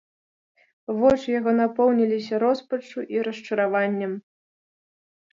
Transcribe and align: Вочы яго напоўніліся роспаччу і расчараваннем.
Вочы 1.01 1.25
яго 1.39 1.51
напоўніліся 1.57 2.39
роспаччу 2.43 3.03
і 3.15 3.21
расчараваннем. 3.27 4.13